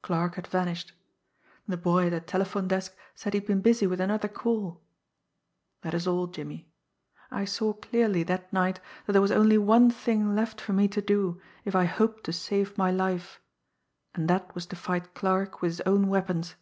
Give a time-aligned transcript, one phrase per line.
[0.00, 0.94] Clarke had vanished.
[1.68, 4.80] The boy at the telephone desk said he had been busy with another call.
[5.82, 6.70] That is all, Jimmie.
[7.30, 11.02] I saw clearly that night that there was only one thing left for me to
[11.02, 13.38] do if I hoped to save my life,
[14.14, 16.54] and that was to fight Clarke with his own weapons.